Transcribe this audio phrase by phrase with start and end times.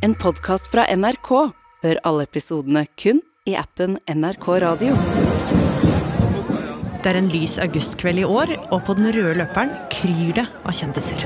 [0.00, 1.28] En podkast fra NRK.
[1.84, 4.94] Hør alle episodene kun i appen NRK Radio.
[7.04, 10.72] Det er en lys augustkveld i år, og på den røde løperen kryr det av
[10.78, 11.20] kjendiser.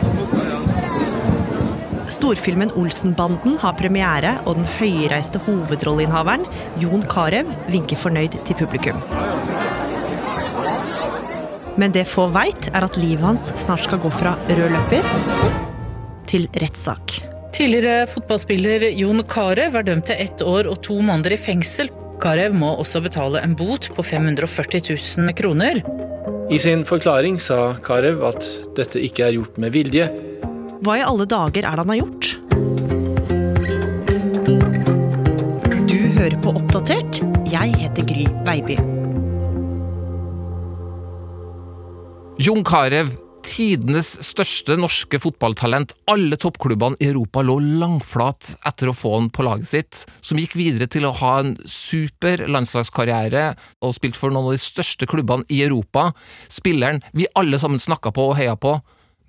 [2.11, 6.43] Storfilmen Olsenbanden har premiere, og den høyreiste hovedrolleinnehaveren,
[6.83, 8.99] Jon Carew, vinker fornøyd til publikum.
[11.79, 15.07] Men det få veit, er at livet hans snart skal gå fra rød løper
[16.27, 17.34] til rettssak.
[17.55, 21.87] Tidligere fotballspiller Jon Carew er dømt til ett år og to måneder i fengsel.
[22.19, 24.83] Carew må også betale en bot på 540
[25.23, 25.79] 000 kroner.
[26.51, 28.43] I sin forklaring sa Carew at
[28.75, 30.09] dette ikke er gjort med vilje.
[30.83, 32.33] Hva i alle dager er det han har gjort?
[35.87, 37.23] Du hører på Oppdatert.
[37.55, 38.81] Jeg heter Gry Baby.
[42.43, 45.95] Jon Carew, tidenes største norske fotballtalent.
[46.11, 50.57] Alle toppklubbene i Europa lå langflat etter å få han på laget sitt, som gikk
[50.59, 53.47] videre til å ha en super landslagskarriere
[53.85, 56.11] og spilt for noen av de største klubbene i Europa.
[56.49, 58.79] Spilleren vi alle sammen snakka på og heia på.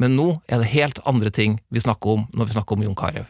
[0.02, 2.98] Men nå er det helt andre ting vi snakker om når vi snakker om Jon
[3.00, 3.28] Carew.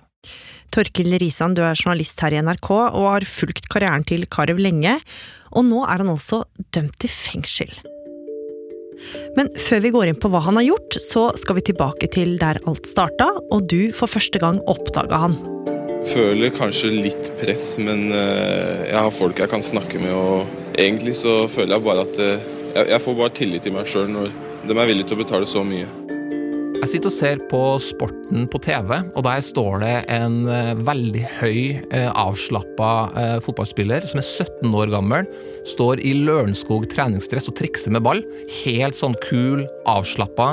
[0.74, 4.98] Torkil Risan, du er journalist her i NRK og har fulgt karrieren til Carew lenge.
[5.56, 6.44] Og nå er han altså
[6.76, 7.76] dømt til fengsel.
[9.38, 12.38] Men før vi går inn på hva han har gjort, så skal vi tilbake til
[12.42, 15.38] der alt starta, og du for første gang oppdaga han.
[16.06, 21.16] Føler kanskje litt press, men eh, jeg har folk jeg kan snakke med, og egentlig
[21.18, 24.34] så føler jeg bare at eh, jeg, får bare tillit til meg sjøl når
[24.66, 25.88] de er villige til å betale så mye.
[26.86, 31.24] Jeg sitter og ser på sporten på TV, og der står det en eh, veldig
[31.40, 35.26] høy, eh, avslappa eh, fotballspiller som er 17 år gammel,
[35.66, 38.22] står i Lørenskog treningsdress og trikser med ball.
[38.60, 40.52] Helt sånn kul, avslappa.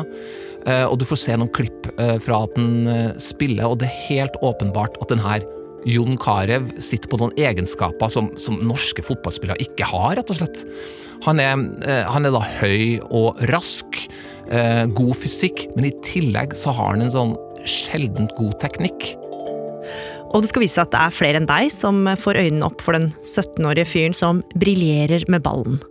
[0.89, 1.89] Og du får se noen klipp
[2.22, 5.44] fra at han spiller, og det er helt åpenbart at den her
[5.88, 10.64] Jon Carew sitter på noen egenskaper som, som norske fotballspillere ikke har, rett og slett.
[11.27, 13.98] Han er, eh, han er da høy og rask,
[14.48, 17.36] eh, god fysikk, men i tillegg så har han en sånn
[17.68, 19.12] sjeldent god teknikk.
[20.33, 22.83] Og det skal vise seg at det er flere enn deg som får øynene opp
[22.85, 25.83] for den 17-årige fyren som briljerer med ballen.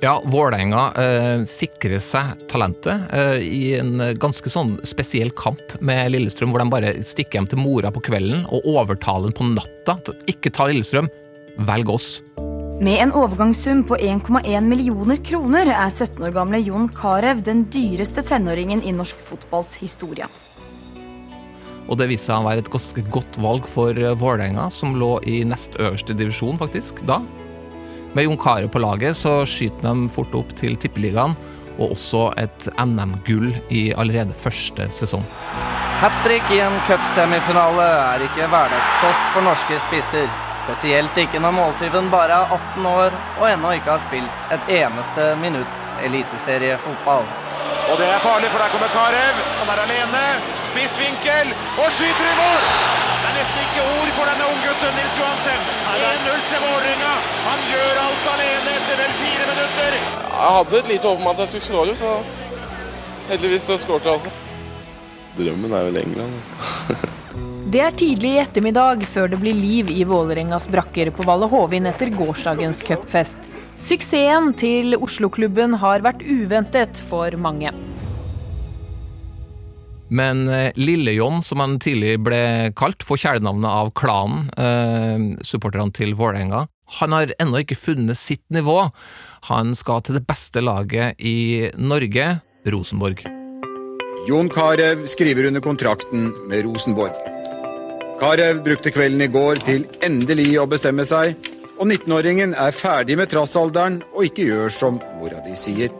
[0.00, 6.52] Ja, Vålerenga eh, sikrer seg talentet eh, i en ganske sånn spesiell kamp med Lillestrøm,
[6.54, 9.96] hvor de bare stikker hjem til mora på kvelden og overtaler den på natta.
[10.06, 11.10] til Ikke ta Lillestrøm,
[11.66, 12.10] velg oss.
[12.78, 18.22] Med en overgangssum på 1,1 millioner kroner er 17 år gamle Jon Carew den dyreste
[18.22, 20.30] tenåringen i norsk fotballs historie.
[21.88, 25.16] Og det viste seg å være et ganske godt valg for eh, Vålerenga, som lå
[25.26, 27.18] i nest øverste divisjon, faktisk, da.
[28.12, 31.36] Med Jon Carew på laget så skyter de fort opp til Tippeligaen,
[31.78, 35.24] og også et NM-gull i allerede første sesong.
[35.98, 40.30] Hat trick i en cupsemifinale er ikke hverdagskost for norske spisser.
[40.62, 45.28] Spesielt ikke når måltyven bare er 18 år og ennå ikke har spilt et eneste
[45.42, 47.26] minutt eliteseriefotball.
[47.88, 49.40] Og det er farlig, for der kommer Karev.
[49.60, 50.24] Han er alene.
[50.70, 53.17] Spissvinkel og skyter i mål!
[53.38, 55.66] Det nesten ikke ord for denne unggutten Nils Johansen.
[55.94, 57.10] 1-0 til Vålerenga.
[57.44, 59.94] Han gjør alt alene etter vel fire minutter.
[60.32, 62.16] Jeg hadde et lite håp om at jeg skulle skåre, så
[63.28, 64.32] heldigvis så skårte jeg også.
[65.36, 66.34] Drømmen er vel England.
[67.76, 71.86] Det er tidlig i ettermiddag før det blir liv i Vålerengas brakker på Valle Hovin
[71.92, 73.46] etter gårsdagens cupfest.
[73.78, 77.70] Suksessen til Oslo-klubben har vært uventet for mange.
[80.08, 86.14] Men eh, Lille-John, som han tidlig ble kalt, får kjælenavnet av klanen, eh, supporterne til
[86.18, 86.66] Vålerenga.
[87.00, 88.88] Han har ennå ikke funnet sitt nivå.
[89.50, 92.38] Han skal til det beste laget i Norge,
[92.68, 93.26] Rosenborg.
[94.28, 97.16] Jon Carew skriver under kontrakten med Rosenborg.
[98.18, 101.36] Carew brukte kvelden i går til endelig å bestemme seg,
[101.78, 105.92] og 19-åringen er ferdig med trassalderen og ikke gjør som mora di sier.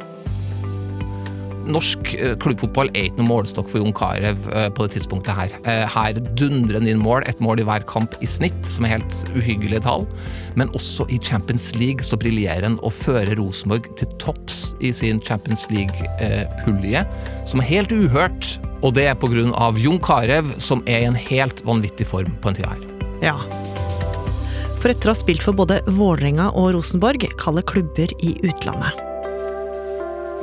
[1.68, 5.54] Norsk eh, klubbfotball er ikke noen målestokk for Jon Carew eh, på det tidspunktet her.
[5.68, 8.96] Eh, Her dundrer han inn mål, ett mål i hver kamp i snitt, som er
[8.96, 10.06] helt uhyggelige tall.
[10.58, 15.20] Men også i Champions League så briljerer han og fører Rosenborg til topps i sin
[15.24, 17.04] Champions League-pulje,
[17.48, 18.56] som er helt uhørt.
[18.82, 19.18] Og det er
[19.58, 22.86] av Jon Carew, som er i en helt vanvittig form på en tid her.
[23.22, 23.36] Ja.
[24.78, 29.07] For etter å ha spilt for både Vålerenga og Rosenborg, kaller klubber i utlandet.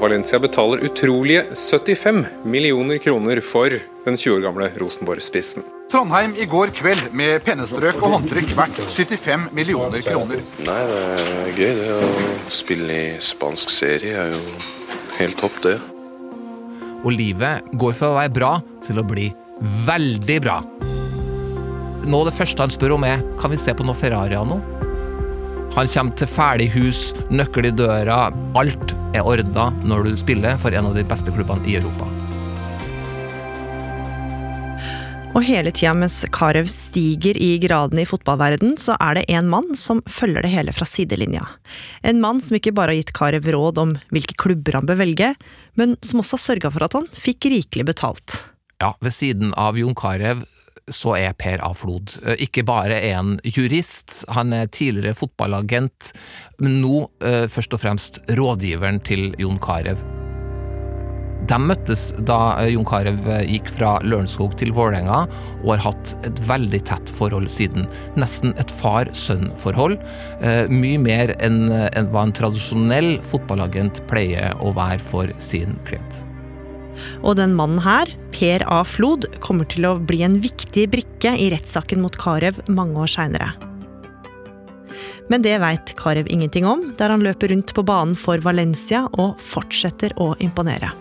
[0.05, 3.73] Valencia betaler utrolige 75 millioner kroner for
[4.05, 5.65] den 20 år gamle Rosenborg-spissen.
[5.89, 10.43] Trondheim i går kveld med pennestrøk og håndtrykk verdt 75 millioner kroner.
[10.67, 12.11] Nei, det er gøy det å
[12.53, 14.43] spille i spansk serie er jo
[15.17, 15.75] helt topp det.
[17.01, 18.53] Og livet går fra å være bra
[18.85, 19.31] til å bli
[19.89, 20.59] veldig bra.
[22.05, 24.61] Nå det første han spør om er kan vi se på noe Ferrari nå.
[25.75, 30.71] Han kommer til ferdig hus, nøkkel i døra, alt er ordna når du spiller for
[30.71, 32.07] en av de beste klubbene i Europa.
[35.35, 39.75] Og hele tida mens Carew stiger i graden i fotballverden, så er det en mann
[39.75, 41.43] som følger det hele fra sidelinja.
[42.07, 45.33] En mann som ikke bare har gitt Carew råd om hvilke klubber han bør velge,
[45.75, 48.45] men som også har sørga for at han fikk rikelig betalt.
[48.79, 50.47] Ja, ved siden av Jon Carew
[50.91, 51.71] så er Per A.
[51.75, 56.11] Flod ikke bare en jurist, han er tidligere fotballagent,
[56.61, 59.97] men nå eh, først og fremst rådgiveren til Jon Carew.
[61.45, 63.17] De møttes da eh, Jon Carew
[63.49, 65.23] gikk fra Lørenskog til Vålerenga,
[65.63, 67.89] og har hatt et veldig tett forhold siden.
[68.19, 69.97] Nesten et far-sønn-forhold.
[70.41, 76.25] Eh, mye mer enn en hva en tradisjonell fotballagent pleier å være for sin klient.
[77.23, 78.81] Og den mannen her, Per A.
[78.87, 83.53] Flod, kommer til å bli en viktig brikke i rettssaken mot Carew mange år seinere.
[85.31, 89.41] Men det veit Carew ingenting om, der han løper rundt på banen for Valencia og
[89.41, 90.91] fortsetter å imponere.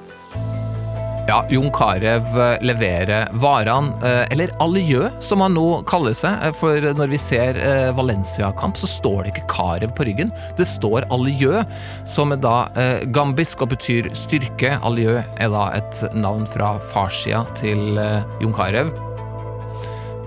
[1.26, 2.20] Ja, Jon Carew
[2.60, 6.36] leverer varene, eh, eller Aliø som han nå kaller seg.
[6.44, 10.32] eh, For når vi ser eh, Valencia-kamp, så står det ikke Carew på ryggen.
[10.58, 11.62] Det står Aliø,
[12.04, 14.76] som er da eh, gambisk og betyr styrke.
[14.84, 18.92] Aliø er da et navn fra farssida til eh, Jon Carew.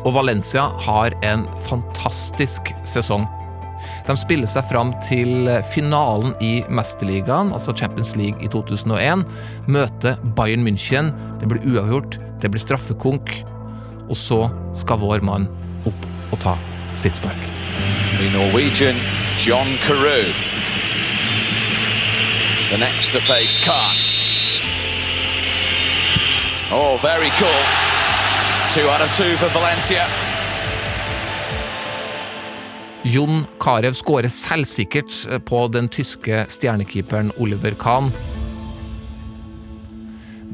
[0.02, 3.30] Og Valencia har en fantastisk sesong.
[4.07, 9.25] De spiller seg fram til finalen i Mesterligaen, altså Champions League i 2001.
[9.68, 11.12] Møter Bayern München.
[11.42, 13.33] Det blir uavgjort, det blir straffekonk.
[14.07, 14.45] Og så
[14.77, 15.50] skal vår mann
[15.89, 16.56] opp og ta
[16.95, 17.50] sitt spark.
[18.31, 18.95] Norwegian
[19.44, 20.31] John Carew.
[22.71, 23.95] The next to face Khan.
[26.71, 27.63] Oh, very cool.
[28.71, 30.07] Two out of two for Valencia.
[33.07, 35.13] Jon Carew skårer selvsikkert
[35.48, 38.09] på den tyske stjernekeeperen Oliver Kahn.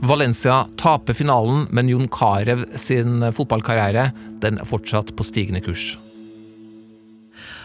[0.04, 4.12] Valencia taper finalen, men Jon Carew sin fotballkarriere
[4.44, 5.96] den er fortsatt på stigende kurs.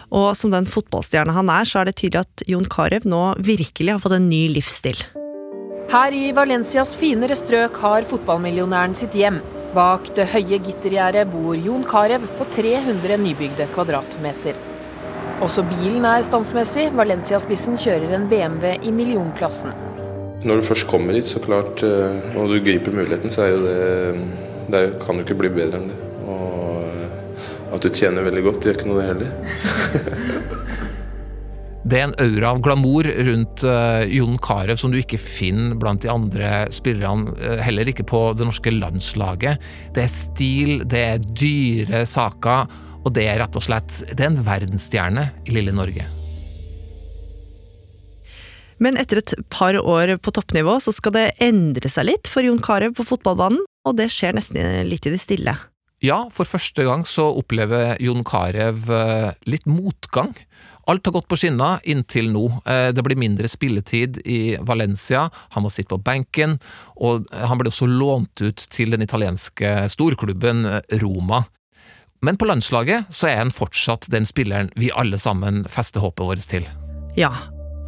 [0.09, 3.93] Og som den fotballstjerne han er, så er det tydelig at Jon Carew nå virkelig
[3.93, 5.03] har fått en ny livsstil.
[5.93, 9.37] Her i Valencias finere strøk har fotballmillionæren sitt hjem.
[9.75, 14.57] Bak det høye gittergjerdet bor Jon Carew på 300 nybygde kvadratmeter.
[15.39, 16.89] Også bilen er standsmessig.
[16.99, 19.71] Valencia-spissen kjører en BMW i millionklassen.
[20.43, 23.61] Når du først kommer hit, så klart, eh, og du griper muligheten, så er jo
[23.63, 23.79] det
[24.69, 25.95] Det kan jo ikke bli bedre enn det.
[26.27, 29.31] Og eh, at du tjener veldig godt, gjør ikke noe det heller.
[31.89, 36.03] Det er en aura av glamour rundt uh, Jon Carew som du ikke finner blant
[36.03, 39.63] de andre spillerne, uh, heller ikke på det norske landslaget.
[39.95, 42.67] Det er stil, det er dyre saker,
[43.05, 46.05] og det er rett og slett det er en verdensstjerne i lille Norge.
[48.79, 52.61] Men etter et par år på toppnivå så skal det endre seg litt for Jon
[52.63, 55.57] Carew på fotballbanen, og det skjer nesten litt i det stille.
[55.99, 60.31] Ja, for første gang så opplever Jon Carew uh, litt motgang.
[60.89, 62.47] Alt har gått på skinner inntil nå.
[62.65, 66.55] Eh, Det blir mindre spilletid i Valencia, han må sitte på benken,
[66.97, 71.43] og han ble også lånt ut til den italienske storklubben eh, Roma.
[72.21, 76.47] Men på landslaget så er han fortsatt den spilleren vi alle sammen fester håpet vårt
[76.51, 76.67] til.
[77.17, 77.31] Ja,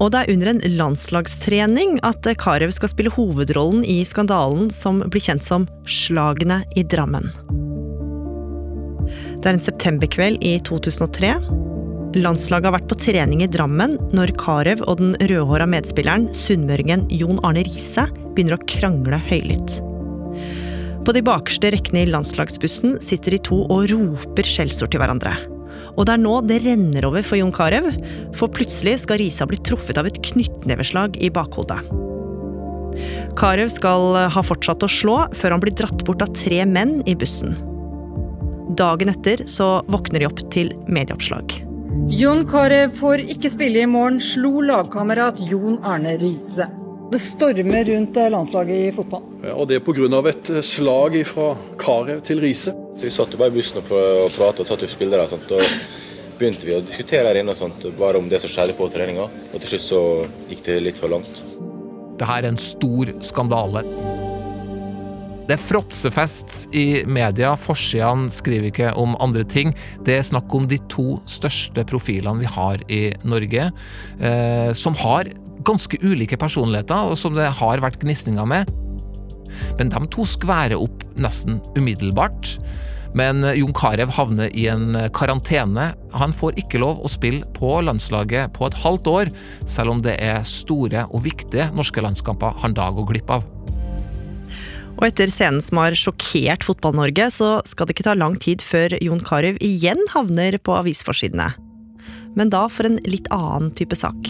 [0.01, 5.23] og det er under en landslagstrening at Carew skal spille hovedrollen i skandalen som blir
[5.27, 7.29] kjent som Slagene i Drammen.
[9.41, 11.35] Det er en septemberkveld i 2003.
[12.21, 17.39] Landslaget har vært på trening i Drammen når Carew og den rødhåra medspilleren, sunnmøringen Jon
[17.45, 19.81] Arne Riise, begynner å krangle høylytt.
[21.01, 25.33] På de bakerste rekkene i landslagsbussen sitter de to og roper skjellsord til hverandre.
[25.97, 27.89] Og det er nå det renner over for Jon Carew,
[28.37, 31.81] for plutselig skal Risa bli truffet av et knyttneveslag i bakhodet.
[33.39, 37.15] Carew skal ha fortsatt å slå, før han blir dratt bort av tre menn i
[37.17, 37.57] bussen.
[38.77, 41.57] Dagen etter så våkner de opp til medieoppslag.
[42.11, 46.69] Jon Carew får ikke spille i morgen, slo lagkamerat Jon Arne Riise.
[47.11, 49.23] Det stormer rundt landslaget i fotball.
[49.43, 50.29] Ja, Og det pga.
[50.29, 52.73] et slag fra Karev til Riise.
[53.01, 55.51] Vi satt jo bare i bussen og pratet og satt jo spillere og sånt.
[55.51, 55.61] og
[56.41, 59.27] begynte vi å diskutere her inne og sånt, bare om det som skjedde på treninga.
[59.53, 60.01] Og til slutt så
[60.49, 61.43] gikk det litt for langt.
[62.17, 63.83] Dette er en stor skandale.
[65.51, 69.73] Det er fråtsefest i media, forsidene skriver ikke om andre ting.
[70.05, 73.71] Det er snakk om de to største profilene vi har i Norge,
[74.21, 75.27] eh, som har
[75.67, 78.71] ganske ulike personligheter, og som det har vært gnisninger med.
[79.79, 82.55] Men de to skværer opp nesten umiddelbart.
[83.17, 85.89] Men Jon Carew havner i en karantene.
[86.15, 89.31] Han får ikke lov å spille på landslaget på et halvt år,
[89.67, 93.47] selv om det er store og viktige norske landskamper han da går glipp av.
[95.01, 98.93] Og etter scenen som har sjokkert Fotball-Norge, så skal det ikke ta lang tid før
[99.01, 101.49] Jon Carew igjen havner på avisforsidene.
[102.37, 104.29] Men da for en litt annen type sak.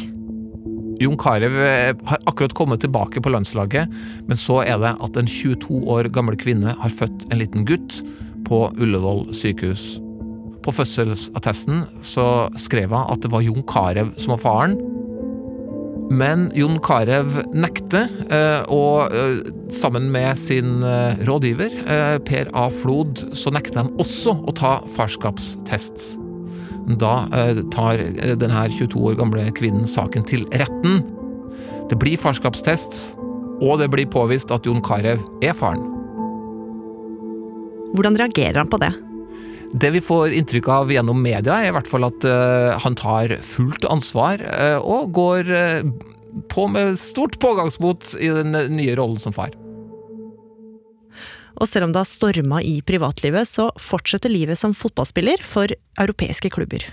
[1.01, 3.89] Jon Carew eh, har akkurat kommet tilbake på landslaget,
[4.27, 8.01] men så er det at en 22 år gammel kvinne har født en liten gutt
[8.48, 9.96] på Ullevål sykehus.
[10.62, 12.25] På fødselsattesten så
[12.60, 14.77] skrev hun at det var Jon Carew som var faren.
[16.12, 19.41] Men Jon Carew nekter, eh, og eh,
[19.74, 20.84] sammen med sin
[21.25, 21.79] rådgiver
[22.27, 22.67] Per A.
[22.81, 26.12] Flod, så nekter de også å ta farskapstest.
[26.88, 31.01] Da eh, tar eh, denne 22 år gamle kvinnen saken til retten.
[31.91, 33.17] Det blir farskapstest,
[33.61, 35.83] og det blir påvist at Jon Carew er faren.
[37.91, 38.93] Hvordan reagerer han på det?
[39.81, 43.38] Det vi får inntrykk av gjennom media, er i hvert fall at uh, han tar
[43.43, 44.41] fullt ansvar
[44.83, 45.51] og går
[46.51, 49.55] på med stort pågangsmot i den nye rollen som far.
[51.61, 55.69] Og selv om det har storma i privatlivet, så fortsetter livet som fotballspiller for
[56.01, 56.87] europeiske klubber.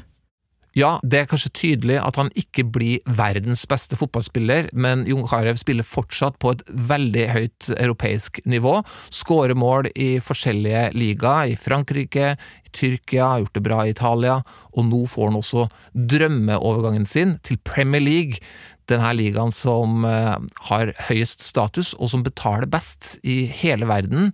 [0.77, 5.57] Ja, det er kanskje tydelig at han ikke blir verdens beste fotballspiller, men Jon Carew
[5.59, 8.77] spiller fortsatt på et veldig høyt europeisk nivå.
[9.11, 14.39] Skårer mål i forskjellige ligaer, i Frankrike, i Tyrkia, har gjort det bra i Italia,
[14.77, 15.67] og nå får han også
[16.15, 18.45] drømmeovergangen sin til Premier League,
[18.91, 20.35] denne ligaen som eh,
[20.71, 24.33] har høyest status, og som betaler best i hele verden.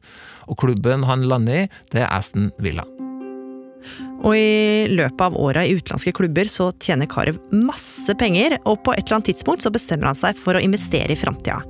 [0.49, 2.87] Og klubben han lander i, det er Aston Villa.
[4.25, 8.94] Og i løpet av åra i utenlandske klubber så tjener Carew masse penger, og på
[8.94, 11.61] et eller annet tidspunkt så bestemmer han seg for å investere i framtida.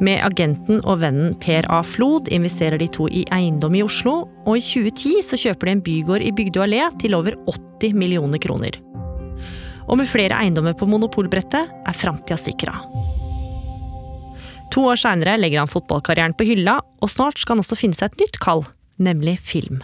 [0.00, 1.82] Med agenten og vennen Per A.
[1.84, 5.82] Flod investerer de to i eiendom i Oslo, og i 2010 så kjøper de en
[5.84, 8.80] bygård i Bygdø allé til over 80 millioner kroner.
[9.90, 12.78] Og med flere eiendommer på monopolbrettet er framtida sikra.
[14.70, 18.12] To år seinere legger han fotballkarrieren på hylla, og snart skal han også finne seg
[18.12, 18.62] et nytt kall,
[19.02, 19.80] nemlig film.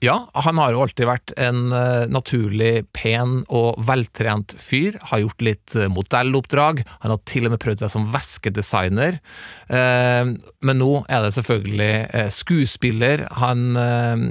[0.00, 4.96] Ja, han har jo alltid vært en uh, naturlig pen og veltrent fyr.
[5.10, 6.80] Har gjort litt uh, modelloppdrag.
[7.04, 9.20] Han har til og med prøvd seg som veskedesigner.
[9.68, 10.32] Uh,
[10.64, 13.76] men nå er det selvfølgelig skuespiller han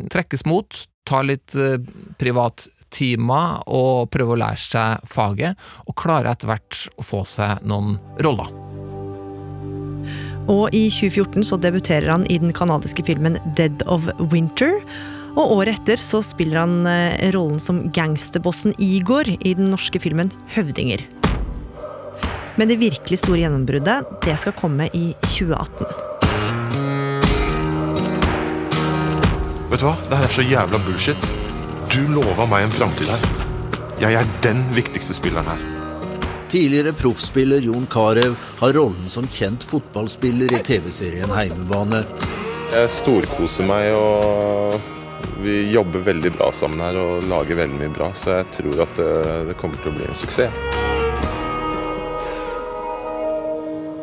[0.09, 0.83] trekkes mot.
[1.09, 1.53] Tar litt
[2.21, 7.63] privat timer og prøver å lære seg faget, og klarer etter hvert å få seg
[7.67, 8.51] noen roller.
[10.49, 14.79] Og i 2014 så debuterer han i den kanadiske filmen Dead of Winter.
[15.37, 20.33] Og året etter så spiller han eh, rollen som gangsterbossen Igor i den norske filmen
[20.55, 21.05] Høvdinger.
[22.57, 25.85] Men det virkelig store gjennombruddet, det skal komme i 2018.
[29.69, 29.93] Vet du hva?
[30.09, 31.38] Det er så jævla bullshit.
[31.89, 33.23] Du lova meg en framtid her.
[33.97, 35.63] Jeg er den viktigste spilleren her.
[36.49, 42.03] Tidligere proffspiller Jon Carew har rollen som kjent fotballspiller i TV-serien Heimebane.
[42.69, 44.77] Jeg storkoser meg, og
[45.41, 48.93] vi jobber veldig bra sammen her og lager veldig mye bra, så jeg tror at
[49.01, 49.09] det,
[49.49, 50.88] det kommer til å bli en suksess.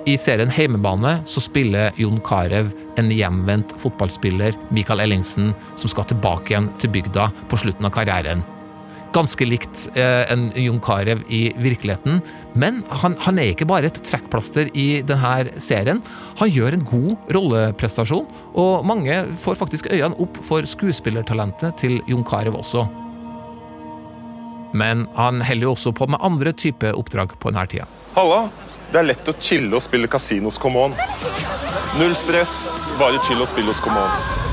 [0.06, 2.68] I serien Heimebane så spiller Jon Carew
[3.00, 8.44] en hjemvendt fotballspiller, Michael Ellingsen, som skal tilbake igjen til bygda på slutten av karrieren.
[9.16, 12.20] Ganske likt eh, en Jon Carew i virkeligheten,
[12.54, 15.98] men han, han, er ikke bare et trekkplaster i denne serien.
[16.38, 22.22] Han gjør en god rolleprestasjon, og mange får faktisk øynene opp for skuespillertalentet til Jon
[22.28, 22.86] Carew også.
[24.74, 27.86] Men han heller jo også på med andre typer oppdrag på denne tida.
[28.16, 28.46] Halla!
[28.86, 30.92] Det er lett å chille og spille kasinos Come On.
[31.98, 32.60] Null stress,
[33.00, 34.44] bare chill og spill hos Come On.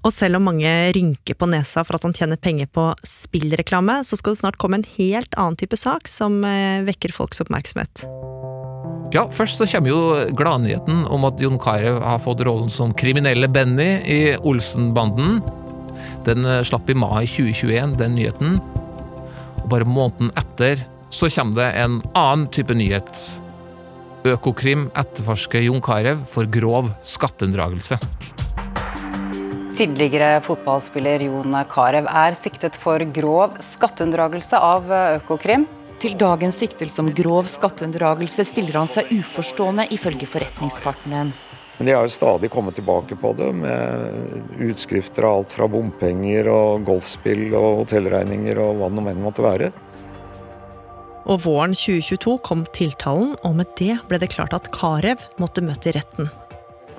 [0.00, 4.16] Og selv om mange rynker på nesa for at han tjener penger på spillreklame, så
[4.16, 8.06] skal det snart komme en helt annen type sak som eh, vekker folks oppmerksomhet.
[9.12, 10.00] Ja, først så kommer jo
[10.38, 15.40] gladnyheten om at Jon Carew har fått rollen som kriminelle Benny i Olsen-banden.
[16.26, 18.58] Den eh, slapp i mai 2021, den nyheten.
[19.62, 23.24] Og bare måneden etter så kommer det en annen type nyhet.
[24.28, 27.96] Økokrim etterforsker Jon Carew for grov skatteunndragelse.
[29.80, 35.64] Tidligere fotballspiller Jon Carew er siktet for grov skatteunndragelse av Økokrim.
[36.00, 41.32] Til dagens siktelse om grov skatteunndragelse stiller han seg uforstående, ifølge forretningspartneren.
[41.80, 46.50] Men de har jo stadig kommet tilbake på det, med utskrifter av alt fra bompenger
[46.52, 49.70] og golfspill og hotellregninger og hva det nå enn måtte være.
[51.24, 55.96] Og våren 2022 kom tiltalen, og med det ble det klart at Carew måtte møte
[55.96, 56.28] retten.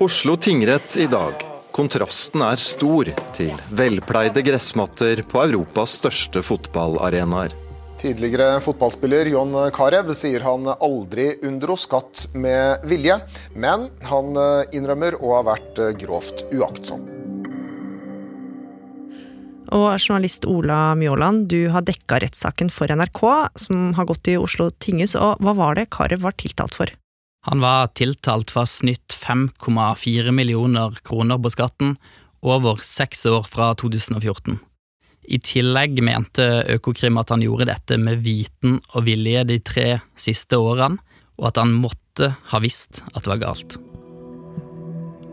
[0.02, 1.46] Oslo tingrett i dag.
[1.70, 7.54] Kontrasten er stor til velpleide gressmatter på Europas største fotballarenaer.
[8.02, 13.20] Tidligere fotballspiller John Carew sier han aldri unndro skatt med vilje,
[13.54, 14.34] men han
[14.74, 17.06] innrømmer å ha vært grovt uaktsom.
[19.72, 23.22] Og journalist Ola Mjåland, du har dekka rettssaken for NRK,
[23.56, 25.14] som har gått i Oslo tinghus.
[25.16, 26.92] Og hva var det Carew var tiltalt for?
[27.48, 31.96] Han var tiltalt for snytt 5,4 millioner kroner på skatten
[32.42, 34.60] over seks år fra 2014.
[35.22, 39.86] I tillegg mente Økokrim at han gjorde dette med viten og vilje de tre
[40.18, 40.98] siste årene,
[41.38, 43.78] og at han måtte ha visst at det var galt.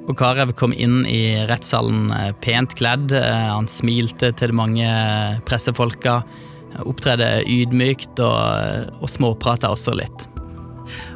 [0.10, 3.14] Og Karev kom inn i rettssalen eh, pent kledd.
[3.14, 4.88] Eh, han smilte til de mange
[5.46, 6.24] pressefolka,
[6.82, 10.26] opptredde ydmykt og, eh, og småprata også litt.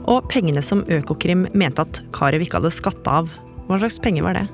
[0.06, 3.34] Og pengene som Økokrim mente at Karev ikke hadde skatta av,
[3.66, 4.46] hva slags penger var det?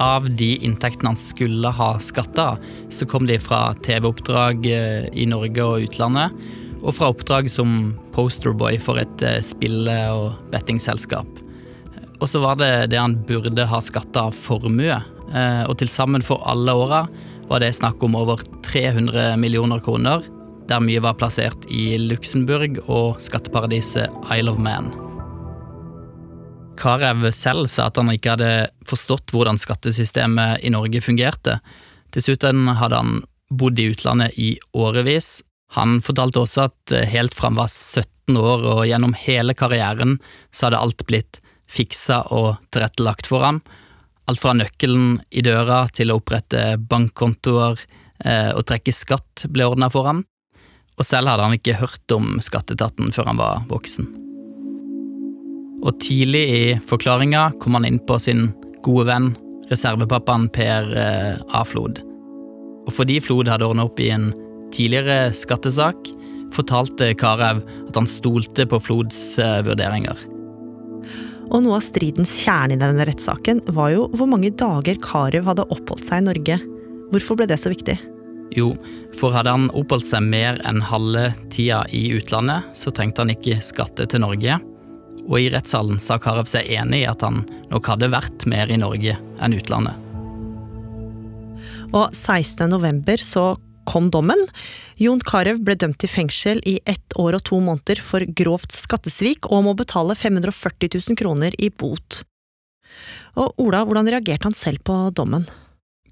[0.00, 2.56] Av de inntektene han skulle ha skatta
[2.92, 6.34] så kom de fra TV-oppdrag i Norge og utlandet,
[6.82, 11.44] og fra oppdrag som posterboy for et spille- og bettingselskap.
[12.20, 14.96] Og så var det det han burde ha skatta av formue.
[15.34, 17.04] Eh, og til sammen for alle åra
[17.50, 20.24] var det snakk om over 300 millioner kroner,
[20.68, 25.03] der mye var plassert i Luxembourg og skatteparadiset Isle of Man.
[26.78, 28.52] Carew selv sa at han ikke hadde
[28.88, 31.58] forstått hvordan skattesystemet i Norge fungerte.
[32.14, 35.42] Dessuten hadde han bodd i utlandet i årevis.
[35.74, 40.18] Han fortalte også at helt fra han var 17 år og gjennom hele karrieren
[40.50, 41.40] så hadde alt blitt
[41.70, 43.62] fiksa og tilrettelagt for ham.
[44.30, 47.80] Alt fra nøkkelen i døra til å opprette bankkontoer
[48.24, 50.24] eh, og trekke skatt ble ordna for ham.
[50.94, 54.23] Og selv hadde han ikke hørt om skatteetaten før han var voksen.
[55.84, 58.48] Og tidlig i forklaringa kom han inn på sin
[58.84, 59.32] gode venn,
[59.70, 61.64] reservepappaen Per eh, A.
[61.68, 62.00] Flod.
[62.84, 64.30] Og fordi Flod hadde ordna opp i en
[64.74, 66.08] tidligere skattesak,
[66.54, 70.16] fortalte Carew at han stolte på Flods eh, vurderinger.
[71.52, 75.68] Og noe av stridens kjerne i denne rettssaken var jo hvor mange dager Carew hadde
[75.68, 76.58] oppholdt seg i Norge.
[77.12, 77.98] Hvorfor ble det så viktig?
[78.54, 78.72] Jo,
[79.16, 83.60] for hadde han oppholdt seg mer enn halve tida i utlandet, så trengte han ikke
[83.64, 84.60] skatte til Norge.
[85.24, 88.80] Og i rettssalen sa Karev seg enig i at han nok hadde vært mer i
[88.80, 90.00] Norge enn utlandet.
[91.94, 92.66] Og 16.
[92.68, 93.54] november så
[93.88, 94.40] kom dommen.
[95.00, 99.48] Jon Carew ble dømt til fengsel i ett år og to måneder for grovt skattesvik
[99.50, 102.22] og må betale 540 000 kroner i bot.
[103.38, 105.46] Og Ola, hvordan reagerte han selv på dommen?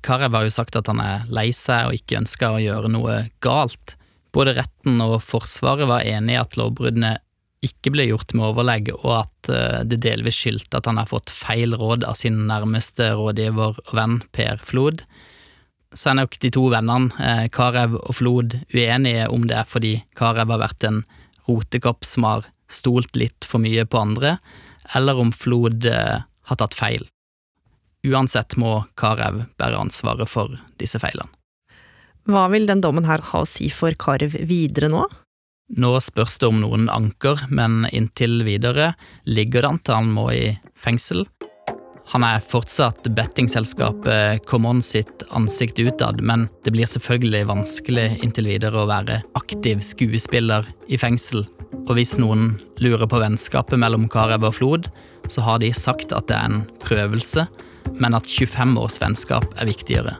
[0.03, 3.19] Carew har jo sagt at han er lei seg og ikke ønsker å gjøre noe
[3.45, 3.97] galt.
[4.35, 7.17] Både retten og Forsvaret var enig i at lovbruddene
[7.63, 11.31] ikke ble gjort med overlegg, og at eh, det delvis skyldte at han har fått
[11.31, 15.07] feil råd av sin nærmeste rådgiver og venn Per Flod
[15.95, 19.95] så er nok de to vennene, eh, Carew og Flod, uenige om det er fordi
[20.19, 21.03] Carew har vært en
[21.49, 24.39] rotekopp som har stolt litt for mye på andre,
[24.97, 27.07] eller om Flod eh, har tatt feil.
[28.07, 31.31] Uansett må Carew bære ansvaret for disse feilene.
[32.31, 35.09] Hva vil den dommen her ha å si for Carew videre nå?
[35.73, 38.93] Nå spørs det om noen anker, men inntil videre
[39.25, 41.25] ligger det an til han må i fengsel.
[42.13, 48.83] Han er fortsatt bettingselskapet Common sitt ansikt utad, men det blir selvfølgelig vanskelig inntil videre
[48.83, 51.47] å være aktiv skuespiller i fengsel.
[51.87, 54.91] Og hvis noen lurer på vennskapet mellom Carew og Flod,
[55.33, 57.47] så har de sagt at det er en prøvelse,
[57.97, 60.19] men at 25 års vennskap er viktigere.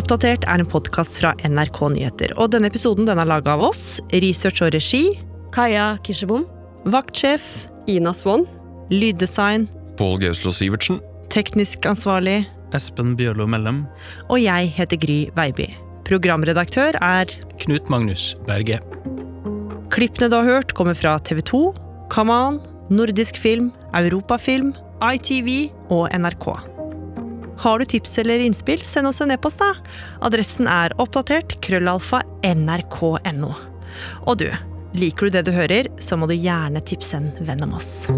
[0.00, 2.32] Oppdatert er en podkast fra NRK Nyheter.
[2.40, 3.98] Og denne episoden den er laga av oss.
[4.14, 5.02] Research og regi.
[5.52, 6.46] Kaja Kirsebom.
[6.88, 7.44] Vaktsjef.
[7.90, 8.46] Ina Swann.
[8.88, 9.66] Lyddesign.
[10.00, 11.02] Pål Gauslo Sivertsen.
[11.28, 12.46] Teknisk ansvarlig.
[12.72, 13.82] Espen Bjørlo Mellem.
[14.30, 15.68] Og jeg heter Gry Veiby.
[16.08, 18.80] Programredaktør er Knut Magnus Berge.
[19.92, 21.64] Klippene du har hørt, kommer fra TV 2,
[22.14, 24.72] Kaman, Nordisk Film, Europafilm,
[25.04, 26.69] ITV og NRK.
[27.60, 29.74] Har du tips eller innspill, send oss en e-post, da.
[30.24, 33.50] Adressen er oppdatert krøllalfa nrk.no.
[34.24, 34.46] Og du,
[34.96, 38.08] liker du det du hører, så må du gjerne tipse en venn om oss.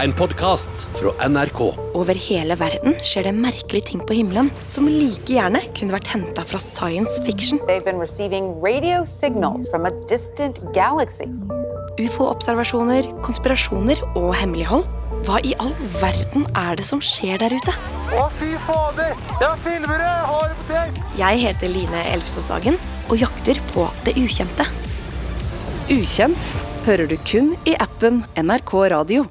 [0.00, 1.64] En podkast fra NRK.
[1.98, 6.46] Over hele verden skjer det merkelige ting på himmelen som like gjerne kunne vært henta
[6.46, 7.58] fra science fiction.
[12.00, 14.86] Ufo-observasjoner, konspirasjoner og hemmelighold.
[15.26, 17.74] Hva i all verden er det som skjer der ute?
[18.16, 19.12] Å, fy fader!
[19.42, 20.12] Jeg filmer det!
[20.30, 21.04] Har det på tape!
[21.18, 22.78] Jeg heter Line Elfsåshagen
[23.10, 24.64] og jakter på det ukjente.
[25.92, 26.54] Ukjent
[26.86, 29.26] hører du kun i appen NRK Radio.